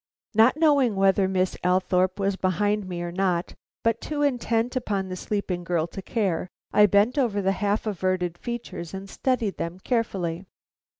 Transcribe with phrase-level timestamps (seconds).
[0.33, 3.53] Not knowing whether Miss Althorpe was behind me or not,
[3.83, 8.39] but too intent upon the sleeping girl to care, I bent over the half averted
[8.39, 10.47] features and studied them carefully.